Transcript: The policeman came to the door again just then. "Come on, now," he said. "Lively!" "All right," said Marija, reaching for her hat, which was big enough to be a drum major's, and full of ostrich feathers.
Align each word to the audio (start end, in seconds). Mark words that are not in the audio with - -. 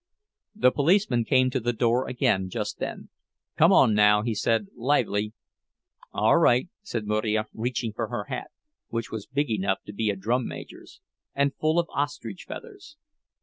The 0.55 0.71
policeman 0.71 1.25
came 1.25 1.51
to 1.51 1.59
the 1.59 1.73
door 1.73 2.07
again 2.07 2.49
just 2.49 2.79
then. 2.79 3.09
"Come 3.55 3.71
on, 3.71 3.93
now," 3.93 4.23
he 4.23 4.33
said. 4.33 4.69
"Lively!" 4.75 5.33
"All 6.11 6.37
right," 6.37 6.69
said 6.81 7.05
Marija, 7.05 7.45
reaching 7.53 7.93
for 7.93 8.07
her 8.07 8.23
hat, 8.23 8.49
which 8.87 9.11
was 9.11 9.27
big 9.27 9.51
enough 9.51 9.83
to 9.85 9.93
be 9.93 10.09
a 10.09 10.15
drum 10.15 10.47
major's, 10.47 11.01
and 11.35 11.53
full 11.55 11.77
of 11.77 11.87
ostrich 11.93 12.45
feathers. 12.47 12.97